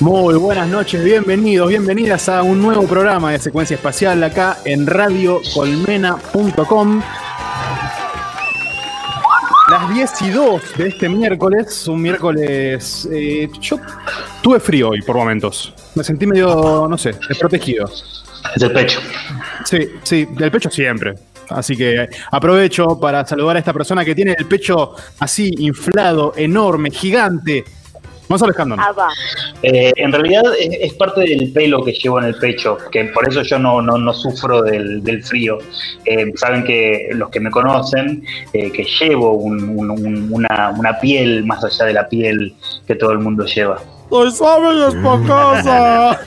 Muy 0.00 0.34
buenas 0.36 0.68
noches, 0.68 1.02
bienvenidos, 1.04 1.68
bienvenidas 1.68 2.28
a 2.30 2.42
un 2.42 2.62
nuevo 2.62 2.86
programa 2.86 3.32
de 3.32 3.38
secuencia 3.38 3.74
espacial 3.74 4.24
acá 4.24 4.56
en 4.64 4.86
radiocolmena.com. 4.86 7.02
Las 9.68 9.94
10 9.94 10.22
y 10.22 10.30
2 10.30 10.62
de 10.78 10.88
este 10.88 11.10
miércoles, 11.10 11.86
un 11.86 12.00
miércoles. 12.00 13.06
eh, 13.12 13.50
yo 13.60 13.78
tuve 14.42 14.58
frío 14.58 14.88
hoy 14.88 15.02
por 15.02 15.16
momentos. 15.16 15.74
Me 15.94 16.02
sentí 16.02 16.26
medio, 16.26 16.86
no 16.88 16.96
sé, 16.96 17.14
desprotegido. 17.28 17.84
Es 18.56 18.62
el 18.62 18.72
pecho. 18.72 19.00
Sí, 19.66 19.86
sí, 20.02 20.26
del 20.30 20.50
pecho 20.50 20.70
siempre. 20.70 21.12
Así 21.50 21.76
que 21.76 22.08
aprovecho 22.30 22.98
para 22.98 23.26
saludar 23.26 23.56
a 23.56 23.58
esta 23.58 23.74
persona 23.74 24.02
que 24.02 24.14
tiene 24.14 24.34
el 24.38 24.46
pecho 24.46 24.94
así 25.18 25.52
inflado, 25.58 26.32
enorme, 26.36 26.90
gigante. 26.90 27.64
Gonzalo 28.30 28.52
Escandón. 28.52 28.78
Ah, 28.80 28.92
va. 28.92 29.08
Eh, 29.62 29.92
en 29.96 30.12
realidad 30.12 30.42
es, 30.58 30.68
es 30.80 30.94
parte 30.94 31.20
del 31.22 31.52
pelo 31.52 31.84
que 31.84 31.92
llevo 31.92 32.18
en 32.20 32.26
el 32.26 32.36
pecho, 32.36 32.78
que 32.90 33.04
por 33.06 33.28
eso 33.28 33.42
yo 33.42 33.58
no, 33.58 33.82
no, 33.82 33.98
no 33.98 34.14
sufro 34.14 34.62
del, 34.62 35.02
del 35.02 35.22
frío. 35.22 35.58
Eh, 36.06 36.32
saben 36.36 36.62
que 36.64 37.08
los 37.12 37.28
que 37.30 37.40
me 37.40 37.50
conocen, 37.50 38.24
eh, 38.52 38.70
que 38.70 38.86
llevo 39.00 39.32
un- 39.32 39.68
un- 39.76 39.90
un- 39.90 40.28
una, 40.32 40.72
una 40.78 40.98
piel 41.00 41.44
más 41.44 41.62
allá 41.64 41.86
de 41.86 41.92
la 41.92 42.08
piel 42.08 42.54
que 42.86 42.94
todo 42.94 43.10
el 43.12 43.18
mundo 43.18 43.44
lleva. 43.44 43.78
¡Soy 44.08 44.30
suave 44.30 44.74
y 44.76 44.82
esponjosa! 44.84 46.20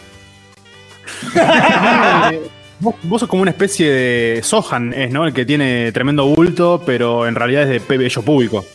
Vos, 2.80 2.96
vos 3.04 3.22
sos 3.22 3.30
como 3.30 3.42
una 3.44 3.52
especie 3.52 3.90
de 3.90 4.42
Sohan, 4.44 4.94
es, 4.94 5.10
¿no? 5.10 5.26
El 5.26 5.34
que 5.34 5.46
tiene 5.46 5.92
tremendo 5.94 6.26
bulto, 6.26 6.82
pero 6.86 7.26
en 7.28 7.36
realidad 7.36 7.64
es 7.64 7.70
de 7.70 7.80
pello 7.80 8.22
público. 8.24 8.66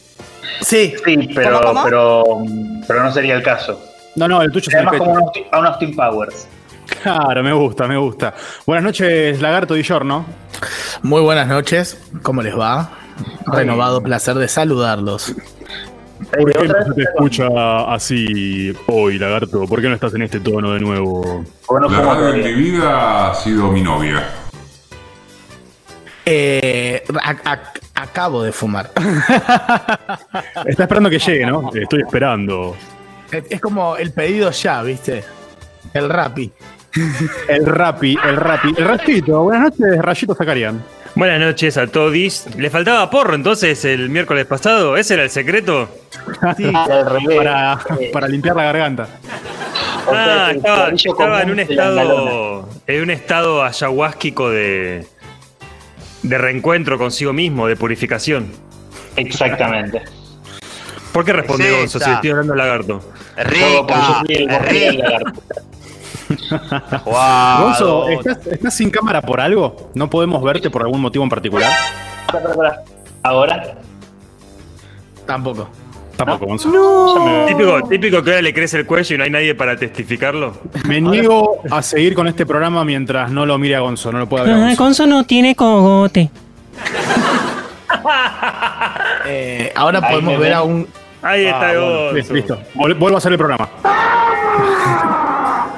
Sí, 0.61 0.95
Sí, 1.05 1.29
pero, 1.35 1.61
¿Cómo, 1.61 1.69
cómo? 1.69 1.85
pero, 1.85 2.25
pero 2.87 3.03
no 3.05 3.13
sería 3.13 3.35
el 3.35 3.43
caso. 3.43 3.81
No, 4.17 4.27
no, 4.29 4.43
el 4.43 4.51
tuyo 4.51 4.67
es 4.69 4.75
el 4.75 4.87
Además, 4.89 4.93
pecho. 4.95 5.05
como 5.05 5.33
a 5.53 5.59
un 5.61 5.67
Austin 5.67 5.95
Powers. 5.97 6.49
Claro, 7.03 7.43
me 7.43 7.53
gusta, 7.53 7.87
me 7.87 7.97
gusta. 7.99 8.35
Buenas 8.67 8.85
noches, 8.85 9.41
Lagarto 9.41 9.77
y 9.77 9.83
¿no? 10.05 10.25
muy 11.03 11.21
buenas 11.21 11.47
noches. 11.47 11.99
¿Cómo 12.23 12.43
les 12.43 12.59
va? 12.59 12.91
Renovado 13.47 14.03
placer 14.03 14.35
de 14.37 14.49
saludarlos. 14.49 15.35
¿Por 16.33 16.53
qué 16.53 16.67
no 16.67 16.85
se 16.85 16.93
te 16.95 17.03
escucha 17.03 17.47
así 17.93 18.73
hoy, 18.89 19.19
Lagarto? 19.19 19.67
¿Por 19.67 19.81
qué 19.81 19.89
no 19.89 19.95
estás 19.95 20.15
en 20.15 20.23
este 20.23 20.41
tono 20.41 20.73
de 20.73 20.81
nuevo? 20.81 21.45
Bueno, 21.69 21.89
La 21.89 22.01
radio 22.01 22.33
de 22.33 22.39
mi 22.39 22.53
vida 22.55 23.31
ha 23.31 23.35
sido 23.35 23.71
mi 23.71 23.83
novia. 23.83 24.25
Eh, 26.27 27.03
a- 27.23 27.53
a- 27.53 27.73
acabo 28.03 28.43
de 28.43 28.53
fumar. 28.53 28.91
Está 30.67 30.83
esperando 30.85 31.11
que 31.11 31.19
llegue, 31.19 31.47
¿no? 31.47 31.71
Estoy 31.75 32.03
esperando. 32.03 32.77
Es, 33.31 33.45
es 33.51 33.61
como 33.61 33.97
el 33.97 34.13
pedido 34.13 34.51
ya, 34.51 34.83
¿viste? 34.83 35.25
El 35.95 36.09
rapi. 36.09 36.53
El 37.49 37.67
rapi, 37.67 38.19
el 38.25 38.37
rapi. 38.37 38.75
El 38.77 38.85
rastito. 38.85 39.43
Buenas 39.43 39.79
noches, 39.79 40.03
Rayito 40.03 40.35
Zacarian. 40.35 40.83
Buenas 41.15 41.41
noches 41.41 41.77
a 41.77 41.87
todos. 41.87 42.13
¿Le 42.57 42.71
faltaba 42.71 43.11
porro 43.11 43.35
entonces 43.35 43.85
el 43.85 44.09
miércoles 44.09 44.47
pasado? 44.47 44.97
¿Ese 44.97 45.15
era 45.15 45.25
el 45.25 45.31
secreto? 45.31 45.89
Revés. 46.41 47.37
Para, 47.37 47.79
para 48.13 48.29
limpiar 48.29 48.57
la 48.57 48.65
garganta. 48.65 49.09
Ah, 50.11 50.53
estaba, 50.55 50.89
estaba 50.89 51.43
en 51.43 51.51
un 51.51 51.61
estado 51.61 52.69
en 52.87 53.03
un 53.03 53.11
estado 53.11 53.63
ayahuásquico 53.63 54.49
de 54.51 55.07
de 56.29 56.39
reencuentro 56.39 56.99
consigo 56.99 57.33
mismo, 57.33 57.67
de 57.67 57.77
purificación. 57.77 58.53
Exactamente. 59.17 60.03
¿Por 61.13 61.25
qué 61.25 61.33
respondió 61.33 61.69
Es 61.69 61.79
Gonzo 61.79 62.01
si 62.01 62.11
estoy 62.11 62.31
hablando 62.31 62.55
lagarto? 62.55 63.03
Rica, 63.37 64.23
el 64.29 64.47
lagarto. 64.99 65.43
Guau, 67.05 67.63
Gonzo, 67.65 68.09
¿estás, 68.11 68.47
estás 68.47 68.75
sin 68.75 68.91
cámara 68.91 69.23
por 69.23 69.41
algo? 69.41 69.91
¿No 69.95 70.11
podemos 70.11 70.43
verte 70.43 70.69
por 70.69 70.83
algún 70.83 71.01
motivo 71.01 71.25
en 71.25 71.31
particular? 71.31 71.73
Ahora. 73.23 73.79
Tampoco. 75.27 75.69
Tampoco, 76.19 76.47
Gonzo. 76.47 77.15
Ya 77.17 77.25
me- 77.25 77.47
Típico, 77.47 77.83
típico 77.89 78.23
que 78.23 78.31
ahora 78.31 78.43
le 78.43 78.53
crece 78.53 78.77
el 78.79 78.87
cuello 78.87 79.15
y 79.15 79.19
no 79.19 79.25
hay 79.25 79.31
nadie 79.31 79.55
para 79.55 79.77
testificarlo. 79.77 80.53
Me 80.87 81.01
niego 81.01 81.63
a 81.71 81.81
seguir 81.81 82.15
con 82.15 82.27
este 82.27 82.45
programa 82.45 82.85
mientras 82.85 83.31
no 83.31 83.47
lo 83.47 83.57
mire 83.57 83.77
a 83.77 83.81
Gonzo. 83.81 84.11
No 84.13 84.19
lo 84.19 84.29
puedo 84.29 84.45
ver 84.45 84.53
Ah, 84.53 84.59
Gonzo. 84.59 84.83
Gonzo 84.85 85.07
no 85.07 85.25
tiene 85.25 85.55
cogote. 85.55 86.29
Eh, 89.31 89.73
ahora 89.77 89.99
Ahí 90.03 90.11
podemos 90.11 90.39
ver 90.41 90.55
a 90.55 90.63
un. 90.63 90.87
Ahí 91.23 91.45
está 91.47 91.71
Ah, 91.71 91.73
bueno, 91.79 92.13
Gonzo. 92.13 92.35
listo. 92.35 92.59
Vol- 92.75 92.99
Vuelvo 92.99 93.17
a 93.17 93.19
hacer 93.19 93.33
el 93.33 93.39
programa. 93.39 93.69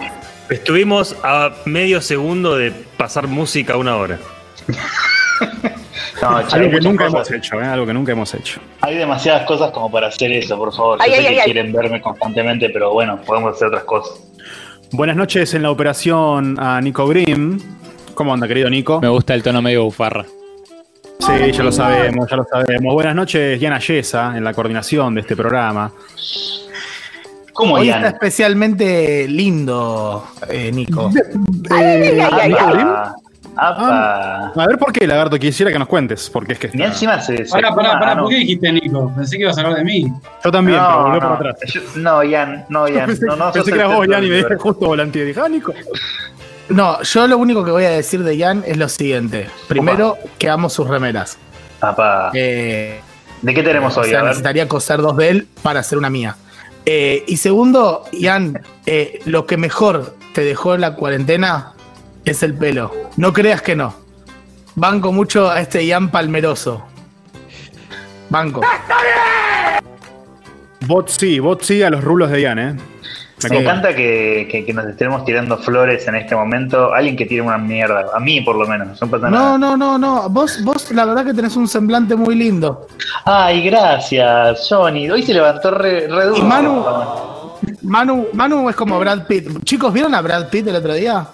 Estuvimos 0.49 1.17
a 1.25 1.51
medio 1.65 2.01
segundo 2.01 2.57
de 2.57 2.71
pasar 2.97 3.27
música 3.27 3.75
a 3.75 3.77
una 3.77 3.97
hora. 3.97 4.19
No, 6.23 6.47
che, 6.47 6.57
Algo 6.57 6.71
que 6.71 6.81
nunca 6.81 7.07
cosas. 7.07 7.31
hemos 7.31 7.45
hecho, 7.45 7.61
¿eh? 7.61 7.65
Algo 7.67 7.87
que 7.87 7.95
nunca 7.95 8.13
hemos 8.13 8.35
hecho. 8.35 8.61
Hay 8.83 8.97
demasiadas 8.97 9.47
cosas 9.47 9.71
como 9.71 9.91
para 9.91 10.09
hacer 10.09 10.31
eso, 10.33 10.57
por 10.59 10.73
favor. 10.75 10.99
Yo 10.99 11.05
Ay, 11.05 11.13
sé 11.13 11.29
ay, 11.29 11.37
que 11.37 11.43
quieren 11.45 11.73
verme 11.73 12.01
constantemente, 12.01 12.69
pero 12.71 12.93
bueno, 12.93 13.19
podemos 13.25 13.55
hacer 13.55 13.69
otras 13.69 13.85
cosas. 13.85 14.21
Buenas 14.93 15.17
noches 15.17 15.55
en 15.55 15.63
la 15.63 15.71
operación 15.71 16.57
a 16.59 16.81
Nico 16.81 17.07
Grimm. 17.07 17.59
¿Cómo 18.15 18.35
anda, 18.35 18.47
querido 18.49 18.69
Nico? 18.69 19.01
Me 19.01 19.09
gusta 19.09 19.35
el 19.35 19.43
tono 19.43 19.63
medio 19.63 19.85
bufarra. 19.85 20.27
Sí, 21.21 21.53
ya 21.53 21.63
lo 21.63 21.71
sabemos, 21.71 22.29
ya 22.31 22.37
lo 22.37 22.45
sabemos. 22.45 22.95
Buenas 22.95 23.15
noches, 23.15 23.61
Diana 23.61 23.79
Yesa, 23.79 24.37
en 24.37 24.43
la 24.43 24.53
coordinación 24.55 25.15
de 25.15 25.21
este 25.21 25.37
programa. 25.37 25.93
¿Cómo, 27.53 27.75
Hoy 27.75 27.87
Ian? 27.89 28.05
está 28.05 28.09
especialmente 28.17 29.29
lindo, 29.29 30.27
eh, 30.49 30.71
Nico. 30.73 31.11
Ay, 31.71 31.85
ay, 31.85 32.21
ay, 32.33 32.49
¿Nico 32.49 32.61
ay. 32.63 33.13
Apa. 33.57 34.53
A 34.57 34.67
ver 34.67 34.79
por 34.79 34.93
qué, 34.93 35.07
Lagarto, 35.07 35.39
quisiera 35.39 35.71
que 35.73 35.79
nos 35.79 35.89
cuentes. 35.89 36.31
Porque 36.31 36.55
es 36.55 36.59
que 36.59 36.67
Y 36.69 36.71
está- 36.71 36.87
encima 36.87 37.21
se. 37.21 37.45
se- 37.45 37.51
Pará, 37.51 37.75
pará, 37.75 37.93
pará, 37.99 38.13
Ah, 38.13 38.15
no. 38.15 38.23
¿por 38.23 38.31
qué 38.31 38.37
dijiste 38.39 38.73
Nico? 38.73 39.13
Pensé 39.15 39.37
que 39.37 39.43
ibas 39.43 39.59
a 39.59 39.61
hablar 39.63 39.77
de 39.79 39.85
mí. 39.85 40.13
Yo 40.45 40.51
también, 40.51 40.79
pero 40.79 40.91
No, 40.91 41.03
volvió 41.05 41.19
para 41.21 41.31
no, 41.31 41.35
atrás. 41.37 41.57
yo- 41.73 41.81
no, 41.97 42.23
Ian, 42.25 42.65
no, 42.69 42.89
Ian. 42.89 43.07
pensé 43.07 43.27
No, 43.27 43.37
no, 43.37 43.53
pensé 43.53 43.71
que 43.73 43.79
eras 43.79 43.95
vos, 43.95 44.07
Ian, 44.09 44.25
y 44.25 44.29
me 44.29 44.37
dije 44.37 44.57
justo 44.57 44.87
volante. 44.87 45.25
Dije, 45.25 45.41
ah, 45.45 45.49
Nico. 45.49 45.73
No, 46.69 47.03
yo 47.03 47.27
lo 47.27 47.37
único 47.39 47.65
que 47.65 47.71
voy 47.73 47.85
a 47.85 47.91
decir 47.91 48.23
de 48.23 48.39
Jan 48.39 48.63
es 48.67 48.77
lo 48.77 48.89
siguiente. 48.89 49.49
Primero, 49.69 50.17
que 50.39 50.49
amo 50.49 50.71
sus 50.71 50.87
remeras. 50.89 51.37
Apa. 51.81 52.31
Eh, 52.35 53.01
¿De 53.43 53.55
qué 53.55 53.63
tenemos 53.63 53.97
o 53.97 54.03
hoy? 54.03 54.11
sea, 54.11 54.19
A 54.19 54.23
ver. 54.23 54.29
necesitaría 54.31 54.69
coser 54.69 55.01
dos 55.03 55.17
de 55.17 55.29
él 55.31 55.49
para 55.63 55.81
hacer 55.81 55.99
una 55.99 56.11
mía. 56.11 56.37
Eh, 56.87 57.25
y 57.27 57.37
segundo, 57.39 58.05
Ian, 58.13 58.61
eh, 58.87 59.19
lo 59.25 59.47
que 59.47 59.57
mejor 59.57 60.15
te 60.35 60.43
dejó 60.45 60.75
en 60.75 60.83
la 60.83 60.95
cuarentena 60.95 61.73
es 62.31 62.43
el 62.43 62.55
pelo. 62.55 62.93
No 63.17 63.33
creas 63.33 63.61
que 63.63 63.75
no. 63.77 63.95
Banco 64.77 65.13
mucho 65.13 65.51
a 65.51 65.61
este 65.61 65.85
Ian 65.85 66.11
palmeroso. 66.11 66.83
Banco. 68.29 68.61
Bot 70.87 71.09
sí, 71.09 71.39
bot 71.41 71.63
sí 71.63 71.83
a 71.83 71.91
los 71.91 72.03
rulos 72.03 72.31
de 72.31 72.41
Ian, 72.43 72.59
¿eh? 72.59 72.77
Me 73.51 73.59
encanta 73.61 73.97
que, 73.97 74.47
que- 74.51 74.67
que 74.67 74.75
nos 74.75 74.85
estemos 74.87 75.25
tirando 75.25 75.57
flores 75.57 76.07
en 76.07 76.15
este 76.15 76.35
momento. 76.37 76.93
Alguien 76.93 77.17
que 77.17 77.25
tire 77.25 77.41
una 77.41 77.57
mierda. 77.57 78.05
A 78.15 78.21
mí, 78.21 78.43
por 78.43 78.55
lo 78.57 78.67
menos. 78.69 79.01
No 79.01 79.09
pasa 79.09 79.31
nada. 79.31 79.57
No, 79.57 79.59
no, 79.59 79.77
no, 79.79 79.99
no. 79.99 80.29
Vos, 80.29 80.63
vos 80.63 80.91
la 80.93 81.07
verdad 81.07 81.25
que 81.25 81.33
tenés 81.33 81.57
un 81.57 81.67
semblante 81.67 82.15
muy 82.17 82.35
lindo. 82.35 82.87
Ay, 83.25 83.63
gracias, 83.65 84.67
Johnny. 84.69 85.09
Hoy 85.11 85.23
se 85.23 85.33
levantó 85.33 85.71
re, 85.71 86.07
re 86.07 86.25
duro. 86.27 86.37
Y 86.37 86.43
Manu, 86.43 86.85
Manu, 87.83 88.27
Manu 88.35 88.69
es 88.69 88.77
como 88.77 88.99
Brad 89.01 89.27
Pitt. 89.27 89.65
Chicos, 89.65 89.91
¿vieron 89.91 90.15
a 90.15 90.21
Brad 90.21 90.49
Pitt 90.51 90.67
el 90.69 90.77
otro 90.77 90.93
día? 90.93 91.27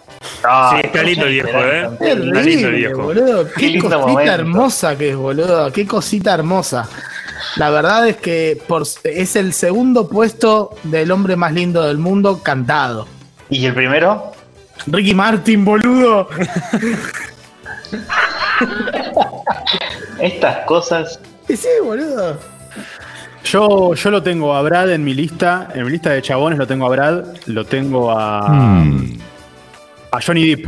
Ay, 0.42 0.80
Sí, 0.80 0.86
está 0.86 1.02
lindo 1.02 1.26
el 1.26 1.32
viejo, 1.32 1.48
¿eh? 1.58 1.90
Qué 1.98 2.12
Está 2.12 2.42
lindo 2.42 2.68
el 2.68 2.74
viejo. 2.74 3.02
boludo. 3.02 3.48
Qué 3.56 3.78
cosita 3.78 3.98
momento. 3.98 4.32
hermosa 4.32 4.96
que 4.96 5.10
es, 5.10 5.16
boludo. 5.16 5.72
Qué 5.72 5.86
cosita 5.86 6.34
hermosa. 6.34 6.88
La 7.56 7.70
verdad 7.70 8.06
es 8.08 8.16
que 8.16 8.60
por, 8.66 8.82
es 9.04 9.36
el 9.36 9.52
segundo 9.52 10.08
puesto 10.08 10.70
del 10.84 11.10
hombre 11.10 11.36
más 11.36 11.52
lindo 11.52 11.82
del 11.84 11.98
mundo 11.98 12.40
cantado. 12.42 13.06
¿Y 13.50 13.64
el 13.66 13.74
primero? 13.74 14.32
Ricky 14.86 15.14
Martin, 15.14 15.64
boludo. 15.64 16.28
Estas 20.20 20.64
cosas. 20.66 21.20
Y 21.48 21.56
sí, 21.56 21.68
boludo. 21.82 22.38
Yo, 23.44 23.94
yo 23.94 24.10
lo 24.10 24.22
tengo 24.22 24.54
a 24.54 24.62
Brad 24.62 24.90
en 24.92 25.04
mi 25.04 25.14
lista. 25.14 25.68
En 25.74 25.84
mi 25.84 25.90
lista 25.92 26.10
de 26.10 26.22
chabones 26.22 26.58
lo 26.58 26.66
tengo 26.66 26.86
a 26.86 26.88
Brad. 26.88 27.24
Lo 27.46 27.64
tengo 27.64 28.10
a. 28.10 28.48
Hmm. 28.48 29.18
A 30.16 30.20
Johnny 30.24 30.54
Depp. 30.54 30.66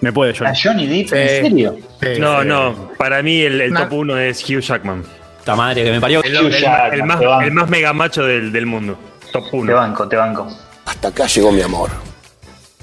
Me 0.00 0.12
puede, 0.12 0.32
¿A 0.32 0.34
Johnny. 0.34 0.58
Johnny 0.62 0.86
Depp? 0.86 1.12
¿En 1.14 1.28
serio? 1.42 1.78
No, 2.18 2.44
no. 2.44 2.90
Para 2.98 3.22
mí 3.22 3.40
el, 3.40 3.72
top 3.74 3.92
1 3.92 4.18
es 4.18 4.42
Hugh 4.48 4.60
Jackman. 4.60 5.04
Esta 5.38 5.54
madre 5.56 5.84
que 5.84 5.92
me 5.92 6.00
parió. 6.00 6.22
El, 6.22 6.34
Hugh 6.36 6.46
el- 6.46 6.60
Jackman, 6.60 6.92
el 6.94 7.02
más, 7.04 7.18
te 7.20 7.44
el 7.46 7.52
más 7.52 7.68
mega 7.68 7.92
macho 7.92 8.24
del, 8.24 8.52
del 8.52 8.66
mundo. 8.66 8.98
Top 9.32 9.50
Te 9.50 9.56
1. 9.56 9.74
banco, 9.74 10.08
te 10.08 10.16
banco. 10.16 10.46
Hasta 10.86 11.08
acá 11.08 11.26
llegó 11.26 11.52
mi 11.52 11.62
amor. 11.62 11.90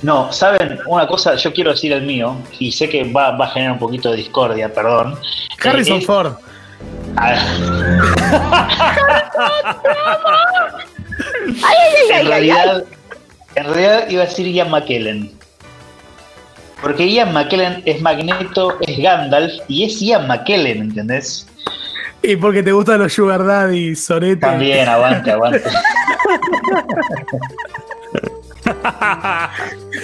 No, 0.02 0.32
saben, 0.34 0.80
una 0.86 1.08
cosa, 1.08 1.36
yo 1.36 1.54
quiero 1.54 1.72
decir 1.72 1.94
el 1.94 2.02
mío, 2.04 2.36
y 2.60 2.72
sé 2.74 2.90
que 2.90 3.06
va, 3.06 3.32
va 3.38 3.46
a 3.46 3.50
generar 3.52 3.74
un 3.74 3.80
poquito 3.80 4.12
de 4.12 4.18
discordia, 4.18 4.72
perdón. 4.74 5.16
Harrison 5.64 6.00
Eh, 6.00 6.02
Ford. 6.02 6.34
Ay, 7.16 7.38
ay, 11.64 11.64
ay, 11.64 12.10
en 12.10 12.12
ay, 12.12 12.12
ay, 12.12 12.12
ay. 12.12 12.28
realidad, 12.28 12.84
En 13.56 13.64
realidad 13.66 14.10
iba 14.10 14.24
a 14.24 14.26
decir 14.26 14.48
Ian 14.48 14.70
McKellen. 14.72 15.32
Porque 16.84 17.10
Ian 17.10 17.34
McKellen 17.34 17.82
es 17.86 18.02
Magneto, 18.02 18.78
es 18.82 18.98
Gandalf 18.98 19.54
y 19.70 19.86
es 19.86 20.02
Ian 20.02 20.28
McKellen, 20.28 20.82
¿entendés? 20.82 21.48
Y 22.22 22.36
porque 22.36 22.62
te 22.62 22.74
gustan 22.74 23.00
los 23.00 23.14
Sugar 23.14 23.46
Daddy, 23.46 23.96
Sorete. 23.96 24.42
También, 24.42 24.88
aguante, 24.90 25.32
aguante. 25.32 25.64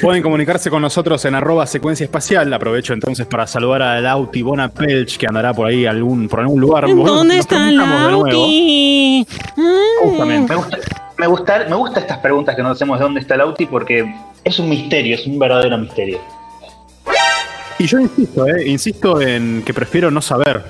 Pueden 0.02 0.24
comunicarse 0.24 0.70
con 0.70 0.82
nosotros 0.82 1.24
en 1.26 1.36
arroba 1.36 1.66
secuencia 1.68 2.06
espacial. 2.06 2.54
Aprovecho 2.54 2.94
entonces 2.94 3.26
para 3.26 3.46
saludar 3.46 3.82
a 3.82 4.00
Lauti 4.00 4.42
Bona 4.42 4.70
Pelch, 4.70 5.18
que 5.18 5.28
andará 5.28 5.54
por 5.54 5.68
ahí 5.68 5.86
algún, 5.86 6.30
por 6.30 6.40
algún 6.40 6.62
lugar. 6.62 6.88
¿Dónde 6.88 7.36
nos 7.36 7.46
está 7.46 7.56
preguntamos 7.56 7.96
de 7.96 8.12
nuevo, 8.12 8.26
Lauti? 8.26 9.28
Justamente. 10.02 10.54
Me 10.54 10.58
gusta, 10.58 10.78
me, 11.18 11.28
gusta, 11.28 11.66
me 11.70 11.76
gusta 11.76 12.00
estas 12.00 12.20
preguntas 12.20 12.56
que 12.56 12.64
nos 12.64 12.78
hacemos 12.78 13.00
de 13.00 13.04
dónde 13.04 13.20
está 13.20 13.36
el 13.36 13.42
Auti 13.42 13.66
porque 13.66 14.14
es 14.44 14.60
un 14.60 14.70
misterio, 14.70 15.16
es 15.16 15.28
un 15.28 15.40
verdadero 15.40 15.78
misterio. 15.78 16.20
Y 17.80 17.88
yo 17.88 18.00
insisto, 18.00 18.48
eh, 18.48 18.68
insisto 18.68 19.22
en 19.22 19.64
que 19.66 19.74
prefiero 19.74 20.12
no 20.12 20.22
saber 20.22 20.62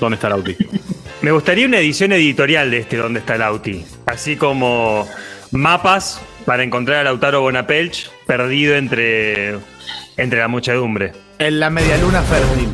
dónde 0.00 0.16
está 0.16 0.30
Lauti. 0.30 0.56
Me 1.22 1.30
gustaría 1.30 1.66
una 1.66 1.78
edición 1.78 2.12
editorial 2.12 2.70
de 2.70 2.78
este 2.78 2.96
Donde 2.96 3.20
está 3.20 3.36
el 3.36 3.42
Auti. 3.42 3.84
Así 4.06 4.36
como 4.36 5.06
mapas 5.52 6.20
para 6.44 6.62
encontrar 6.62 6.98
a 6.98 7.04
Lautaro 7.04 7.40
Bonapelch 7.40 8.10
perdido 8.26 8.76
entre, 8.76 9.56
entre 10.16 10.40
la 10.40 10.48
muchedumbre. 10.48 11.12
En 11.38 11.60
la 11.60 11.70
medialuna 11.70 12.22
fértil. 12.22 12.68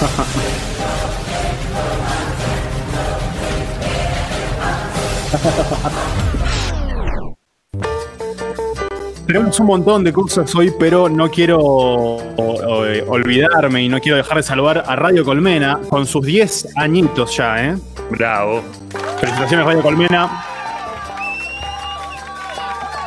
Tenemos 9.26 9.60
un 9.60 9.66
montón 9.66 10.02
de 10.02 10.12
cosas 10.12 10.52
hoy, 10.56 10.72
pero 10.78 11.08
no 11.08 11.30
quiero 11.30 11.58
o- 11.58 12.16
o- 12.36 12.84
eh, 12.86 13.04
olvidarme 13.06 13.82
y 13.84 13.88
no 13.88 14.00
quiero 14.00 14.16
dejar 14.16 14.38
de 14.38 14.42
saludar 14.42 14.82
a 14.86 14.96
Radio 14.96 15.24
Colmena 15.24 15.78
con 15.88 16.04
sus 16.04 16.26
10 16.26 16.68
añitos 16.76 17.36
ya, 17.36 17.64
¿eh? 17.64 17.76
Bravo. 18.10 18.62
Felicitaciones, 19.20 19.66
Radio 19.66 19.82
Colmena. 19.82 20.44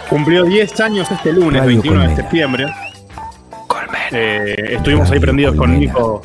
Cumplió 0.10 0.46
10 0.46 0.80
años 0.80 1.12
este 1.12 1.34
lunes, 1.34 1.60
Radio 1.62 1.68
21 1.68 2.00
de 2.00 2.06
Colmena. 2.06 2.16
septiembre. 2.22 2.66
Eh, 4.12 4.76
estuvimos 4.76 5.10
ahí 5.12 5.20
prendidos 5.20 5.56
con 5.56 5.72
Colmena. 5.72 5.80
Nico 5.94 6.22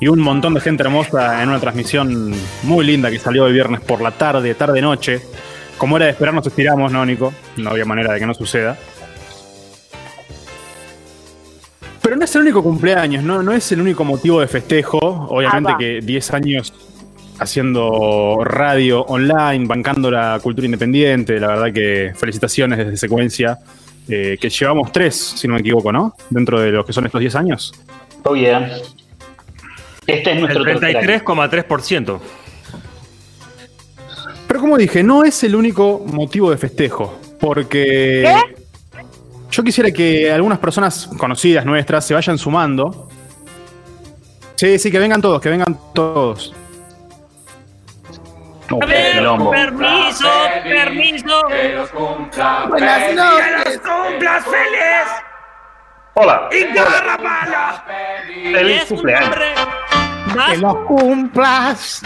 y 0.00 0.08
un 0.08 0.20
montón 0.20 0.54
de 0.54 0.60
gente 0.60 0.82
hermosa 0.82 1.42
en 1.42 1.48
una 1.48 1.60
transmisión 1.60 2.32
muy 2.62 2.86
linda 2.86 3.10
que 3.10 3.18
salió 3.18 3.46
el 3.46 3.52
viernes 3.52 3.80
por 3.80 4.00
la 4.00 4.12
tarde, 4.12 4.54
tarde-noche. 4.54 5.20
Como 5.76 5.96
era 5.96 6.06
de 6.06 6.12
esperar, 6.12 6.34
nos 6.34 6.46
estiramos, 6.46 6.90
¿no, 6.92 7.04
Nico? 7.04 7.32
No 7.56 7.70
había 7.70 7.84
manera 7.84 8.12
de 8.12 8.20
que 8.20 8.26
no 8.26 8.34
suceda. 8.34 8.76
Pero 12.02 12.16
no 12.16 12.24
es 12.24 12.34
el 12.36 12.42
único 12.42 12.62
cumpleaños, 12.62 13.22
no, 13.22 13.42
no 13.42 13.52
es 13.52 13.70
el 13.72 13.80
único 13.80 14.04
motivo 14.04 14.40
de 14.40 14.46
festejo. 14.48 14.98
Obviamente 14.98 15.72
que 15.78 16.00
10 16.00 16.32
años 16.34 16.72
haciendo 17.38 18.38
radio 18.44 19.02
online, 19.02 19.66
bancando 19.66 20.10
la 20.10 20.38
cultura 20.42 20.64
independiente. 20.64 21.38
La 21.38 21.48
verdad 21.48 21.72
que 21.72 22.12
felicitaciones 22.16 22.78
desde 22.78 22.96
secuencia. 22.96 23.58
eh, 24.08 24.38
que 24.40 24.48
llevamos 24.48 24.90
tres, 24.90 25.14
si 25.36 25.46
no 25.46 25.54
me 25.54 25.60
equivoco, 25.60 25.92
¿no? 25.92 26.14
Dentro 26.30 26.58
de 26.60 26.70
los 26.70 26.86
que 26.86 26.94
son 26.94 27.04
estos 27.04 27.20
10 27.20 27.34
años. 27.34 27.72
Oh 28.24 28.34
yeah. 28.34 28.70
Este 30.08 30.32
es 30.32 30.40
nuestro 30.40 30.64
tercer 30.64 30.96
año. 30.96 31.00
33,3%. 31.06 32.20
Pero 34.48 34.60
como 34.60 34.78
dije, 34.78 35.02
no 35.02 35.22
es 35.22 35.44
el 35.44 35.54
único 35.54 36.02
motivo 36.06 36.50
de 36.50 36.56
festejo. 36.56 37.20
Porque 37.38 38.26
yo 39.50 39.62
quisiera 39.62 39.90
que 39.90 40.32
algunas 40.32 40.58
personas 40.58 41.10
conocidas 41.18 41.66
nuestras 41.66 42.06
se 42.06 42.14
vayan 42.14 42.38
sumando. 42.38 43.08
Sí, 44.56 44.78
sí, 44.78 44.90
que 44.90 44.98
vengan 44.98 45.20
todos, 45.20 45.42
que 45.42 45.50
vengan 45.50 45.78
todos. 45.94 46.54
Uh, 48.70 48.80
quilombo. 48.80 49.50
Permiso, 49.50 50.28
permiso. 50.64 51.42
Buenas 52.68 53.14
noches. 53.14 53.80
cumplas 53.80 54.44
feliz! 54.44 55.28
Hola. 56.14 56.48
¡Feliz 58.52 58.84
cumpleaños. 58.86 59.36
Que 60.50 60.56
los 60.58 60.74
cumplas. 60.86 62.02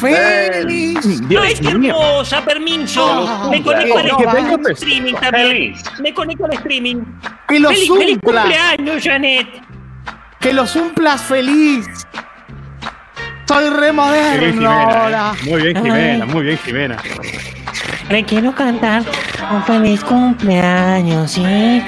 Feliz. 0.00 0.98
¡Ay, 1.40 1.54
qué 1.60 1.68
hermosa! 1.68 2.42
Permiso. 2.44 3.48
Me 3.50 3.62
conecto 3.62 3.98
al 3.98 4.04
¿Qué 4.16 4.24
al 4.26 4.30
feliz? 4.36 4.68
streaming 4.70 5.14
también. 5.14 5.74
Me 6.00 6.14
conecto 6.14 6.44
al 6.46 6.52
streaming. 6.54 6.96
Que 7.48 7.60
los 7.60 7.72
¡Feliz, 7.72 7.88
feliz 7.92 8.18
cumplas. 8.22 8.44
cumpleaños, 8.44 9.04
Janet! 9.04 9.48
Que 10.40 10.52
los 10.52 10.70
cumplas 10.72 11.22
feliz. 11.22 11.86
Soy 13.46 13.70
re 13.70 13.92
moderno 13.92 14.46
Jimena, 14.52 14.82
ahora. 14.82 15.32
eh. 15.40 15.48
Muy 15.50 15.62
bien, 15.62 15.82
Jimena, 15.84 16.26
muy 16.26 16.42
bien, 16.44 16.58
Jimena. 16.58 16.96
Le 18.10 18.24
quiero 18.24 18.54
cantar 18.54 19.02
un 19.52 19.62
feliz 19.64 20.02
cumpleaños, 20.04 21.30
¿sí? 21.32 21.82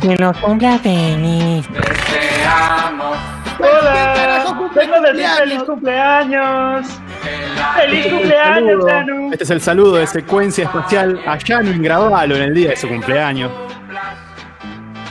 Que 0.00 0.16
los 0.16 0.36
cumpla 0.38 0.78
feliz. 0.78 1.66
Hola. 3.58 4.29
Vengo 4.74 4.94
a 4.94 5.00
decir 5.00 5.26
feliz 5.38 5.62
cumpleaños. 5.64 6.86
Feliz 7.76 8.06
cumpleaños, 8.06 8.68
Saludo. 8.68 8.86
Danu. 8.86 9.28
Este 9.32 9.44
es 9.44 9.50
el 9.50 9.60
saludo 9.60 9.96
de 9.96 10.06
secuencia 10.06 10.64
espacial 10.64 11.20
a 11.26 11.36
Yano 11.38 11.70
Ingravalo 11.70 12.36
en 12.36 12.42
el 12.42 12.54
día 12.54 12.70
de 12.70 12.76
su 12.76 12.88
cumpleaños. 12.88 13.50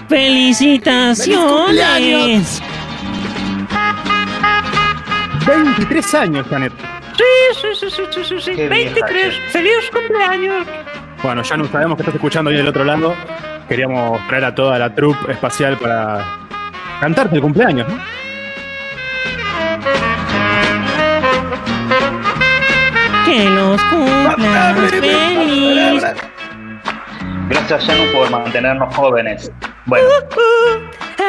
¡Felicitaciones! 0.07 2.61
23 5.45 6.13
años, 6.15 6.47
Janet. 6.49 6.73
Sí, 7.17 7.23
sí, 7.61 7.67
sí, 7.75 7.89
sí, 7.89 8.03
sí, 8.11 8.23
sí, 8.23 8.39
sí. 8.39 8.55
Qué 8.55 8.69
vieja, 8.69 8.93
23. 8.95 9.35
che. 9.35 9.41
¡Feliz 9.51 9.91
cumpleaños! 9.91 10.65
Bueno, 11.21 11.43
Yano, 11.43 11.65
sabemos 11.67 11.97
que 11.97 12.03
estás 12.03 12.15
escuchando 12.15 12.49
ahí 12.49 12.55
del 12.57 12.67
otro 12.67 12.83
lado. 12.85 13.13
Queríamos 13.67 14.25
traer 14.27 14.45
a 14.45 14.55
toda 14.55 14.79
la 14.79 14.95
troupe 14.95 15.31
espacial 15.31 15.77
para 15.77 16.25
cantarte 17.01 17.35
el 17.35 17.41
cumpleaños, 17.41 17.87
¿no? 17.87 17.99
Que 23.29 23.45
los 23.49 23.81
cumplas 23.83 24.89
feliz. 24.89 26.03
Gracias, 27.49 27.85
Janu, 27.85 28.11
por 28.11 28.29
mantenernos 28.31 28.95
jóvenes. 28.95 29.51
Bueno, 29.85 30.07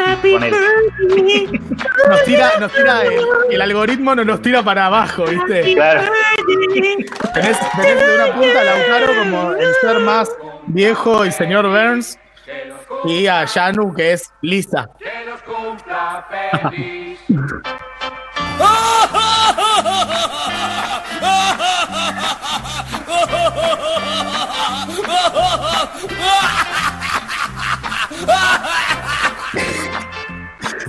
Happy 0.06 0.32
Con 0.32 0.44
él. 0.44 0.54
birthday. 0.98 1.46
Nos 2.08 2.24
tira, 2.24 2.50
nos 2.58 2.72
tira 2.72 3.02
el, 3.04 3.20
el 3.50 3.62
algoritmo 3.62 4.14
no 4.14 4.24
nos 4.24 4.40
tira 4.40 4.62
para 4.62 4.86
abajo, 4.86 5.24
¿viste? 5.26 5.74
claro. 5.74 6.02
Tenés, 7.34 7.58
tenés 7.76 8.06
de 8.06 8.14
una 8.14 8.34
punta 8.34 8.60
a 8.60 8.64
Lautaro 8.64 9.06
como 9.18 9.52
el 9.52 9.74
ser 9.80 9.98
más 10.00 10.30
viejo 10.66 11.26
y 11.26 11.32
señor 11.32 11.68
Burns. 11.68 12.18
Y 13.04 13.26
a 13.26 13.44
Yanu, 13.44 13.92
que 13.94 14.12
es 14.12 14.30
Lisa. 14.42 14.88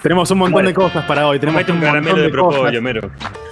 Tenemos 0.02 0.32
un 0.32 0.40
montón 0.40 0.66
de 0.66 0.74
cosas 0.74 1.06
para 1.06 1.28
hoy. 1.28 1.40
Tenemos 1.40 1.62
un 1.70 1.80
montón 1.80 1.90
caramelo 1.90 2.18
de 2.18 2.32
cosas. 2.32 2.54
propóleo, 2.54 2.82
mero. 2.82 3.12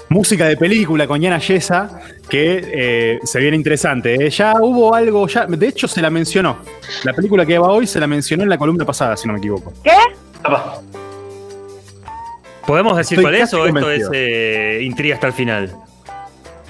Música 0.09 0.45
de 0.47 0.57
película 0.57 1.05
con 1.05 1.21
Yana 1.21 1.37
Yesa, 1.37 2.01
que 2.27 2.63
eh, 2.73 3.19
se 3.23 3.39
viene 3.39 3.55
interesante. 3.55 4.15
¿eh? 4.15 4.29
Ya 4.31 4.55
hubo 4.59 4.95
algo, 4.95 5.27
ya, 5.27 5.45
de 5.45 5.67
hecho 5.67 5.87
se 5.87 6.01
la 6.01 6.09
mencionó. 6.09 6.57
La 7.03 7.13
película 7.13 7.45
que 7.45 7.59
va 7.59 7.67
hoy 7.67 7.85
se 7.85 7.99
la 7.99 8.07
mencionó 8.07 8.43
en 8.43 8.49
la 8.49 8.57
columna 8.57 8.85
pasada, 8.85 9.15
si 9.15 9.27
no 9.27 9.33
me 9.33 9.39
equivoco. 9.39 9.73
Apa. 10.43 10.81
¿Podemos 12.69 12.95
decir 12.97 13.17
Estoy 13.17 13.31
cuál 13.31 13.41
es 13.41 13.51
o 13.51 13.65
esto 13.65 13.89
es 13.91 14.09
eh, 14.13 14.79
intriga 14.83 15.15
hasta 15.15 15.25
el 15.25 15.33
final? 15.33 15.75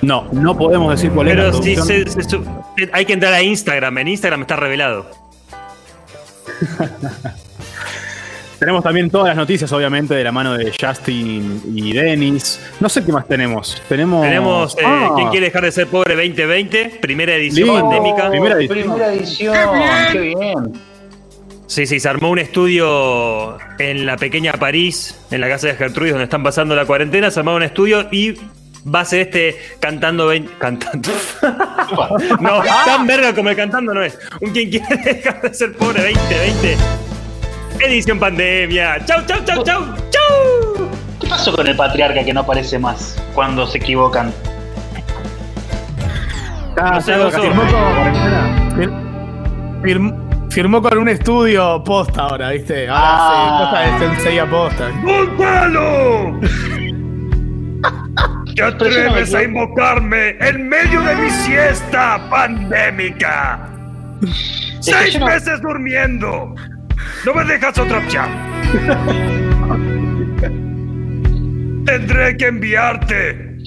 No, 0.02 0.30
no 0.32 0.58
podemos 0.58 0.92
decir 0.92 1.12
cuál 1.12 1.28
es 1.28 1.36
Pero 1.36 1.52
sí, 1.62 1.76
producción. 1.76 1.88
se- 2.08 2.24
se 2.24 2.30
su- 2.30 2.46
hay 2.94 3.04
que 3.04 3.12
entrar 3.12 3.34
a 3.34 3.42
Instagram. 3.42 3.98
En 3.98 4.08
Instagram 4.08 4.42
está 4.44 4.56
revelado. 4.56 5.06
Tenemos 8.60 8.82
también 8.84 9.10
todas 9.10 9.28
las 9.28 9.36
noticias, 9.38 9.70
obviamente, 9.74 10.14
de 10.14 10.24
la 10.24 10.32
mano 10.32 10.58
de 10.58 10.72
Justin 10.80 11.62
y 11.74 11.94
Dennis. 11.94 12.60
No 12.80 12.88
sé 12.90 13.04
qué 13.06 13.12
más 13.12 13.26
tenemos. 13.28 13.82
Tenemos. 13.90 14.22
Tenemos 14.22 14.78
eh, 14.78 14.82
Ah, 14.86 15.12
¿Quién 15.16 15.30
quiere 15.30 15.46
dejar 15.48 15.64
de 15.64 15.72
ser 15.74 15.88
pobre 15.88 16.16
2020? 16.16 17.00
Primera 17.02 17.36
edición 17.36 17.68
Lindo. 17.68 17.90
pandémica. 17.90 18.30
Primera 18.30 18.56
edición. 18.56 18.84
Primera 18.88 19.14
edición. 19.14 19.56
Qué 20.14 20.20
bien. 20.20 20.74
Sí, 21.70 21.86
sí, 21.86 22.00
se 22.00 22.10
armó 22.10 22.32
un 22.32 22.40
estudio 22.40 23.60
en 23.78 24.08
la 24.08 24.18
pequeña 24.18 24.54
París, 24.54 25.16
en 25.30 25.40
la 25.40 25.48
casa 25.48 25.68
de 25.68 25.76
Gertrudis, 25.76 26.14
donde 26.14 26.24
están 26.24 26.42
pasando 26.42 26.76
la 26.76 26.86
cuarentena. 26.86 27.30
Se 27.30 27.40
armó 27.42 27.54
un 27.54 27.62
estudio 27.62 28.08
y 28.12 28.34
va 28.92 29.02
a 29.02 29.06
ser 29.06 29.22
este 29.22 29.56
cantando. 29.80 30.28
vein- 30.28 30.50
Cantando. 30.58 31.12
no, 32.42 32.64
tan 32.64 33.06
verga 33.06 33.36
como 33.36 33.50
el 33.50 33.56
cantando 33.56 33.94
no 33.94 34.02
es. 34.04 34.18
Un 34.42 34.50
quien 34.52 34.72
quiere 34.72 34.96
dejar 34.98 35.42
de 35.42 35.54
ser 35.54 35.74
pobre 35.74 36.12
2020. 36.12 36.76
Edición 37.82 38.18
pandemia. 38.20 39.06
Chau, 39.06 39.22
chau, 39.28 39.38
chau, 39.46 39.64
chau, 39.64 39.84
chau. 40.10 40.90
¿Qué 41.22 41.28
pasó 41.28 41.56
con 41.56 41.68
el 41.68 41.76
patriarca 41.76 42.24
que 42.24 42.34
no 42.34 42.40
aparece 42.42 42.80
más 42.80 43.16
cuando 43.36 43.68
se 43.68 43.78
equivocan? 43.78 44.34
Está 46.70 46.92
No 46.94 46.98
Oso. 46.98 47.26
vacaciones 47.26 47.60
por 47.60 47.70
cuarentena. 47.96 48.74
Fir- 48.76 49.84
firm- 49.84 50.19
firmó 50.50 50.82
con 50.82 50.98
un 50.98 51.10
estudio 51.10 51.84
posta 51.84 52.22
ahora, 52.24 52.50
¿viste? 52.52 52.88
Ahora 52.88 53.04
Ah. 53.06 53.32
sí, 53.32 53.38
cosa 53.66 53.80
de 53.82 54.00
Sensei 54.16 54.40
a 54.40 54.46
posta. 54.50 54.90
¡Gonzalo! 55.04 56.40
¿Te 58.56 58.64
atreves 58.64 59.34
a 59.34 59.44
invocarme 59.44 60.36
en 60.42 60.68
medio 60.68 61.02
de 61.02 61.16
mi 61.16 61.30
siesta 61.30 62.20
pandémica? 62.30 63.70
¡Seis 64.82 65.18
no- 65.20 65.26
meses 65.28 65.62
durmiendo! 65.62 66.54
¡No 67.26 67.34
me 67.34 67.44
dejas 67.46 67.78
otra 67.78 68.00
opción! 68.00 68.28
Tendré 71.86 72.36
que 72.38 72.48
enviarte 72.48 73.58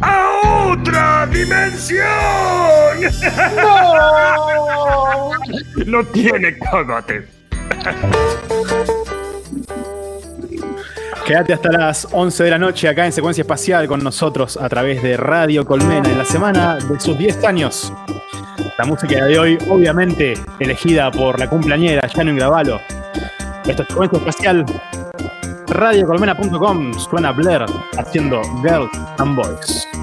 a 0.00 0.70
otra 0.70 1.26
dimensión. 1.26 2.04
¡No! 3.56 5.30
no 5.86 6.04
tiene 6.04 6.58
cágate. 6.58 7.26
Quédate 11.26 11.54
hasta 11.54 11.72
las 11.72 12.08
11 12.12 12.44
de 12.44 12.50
la 12.50 12.58
noche 12.58 12.88
acá 12.88 13.06
en 13.06 13.12
Secuencia 13.12 13.42
Espacial 13.42 13.86
con 13.86 14.04
nosotros 14.04 14.58
a 14.58 14.68
través 14.68 15.02
de 15.02 15.16
Radio 15.16 15.64
Colmena 15.64 16.08
en 16.08 16.18
la 16.18 16.24
semana 16.24 16.76
de 16.76 17.00
sus 17.00 17.16
10 17.16 17.44
años. 17.44 17.92
La 18.76 18.84
música 18.84 19.24
de 19.24 19.38
hoy, 19.38 19.58
obviamente, 19.70 20.34
elegida 20.58 21.10
por 21.10 21.38
la 21.38 21.48
cumpleañera 21.48 22.08
Janine 22.08 22.38
Gravalo. 22.38 22.80
Esto 23.66 23.82
es 23.82 23.88
Secuencia 23.88 24.18
Espacial. 24.18 24.66
Radiocolmena.com 25.74 26.94
suena 27.00 27.32
Blair 27.32 27.66
haciendo 27.98 28.42
Girls 28.62 28.96
and 29.18 29.34
Boys. 29.34 29.93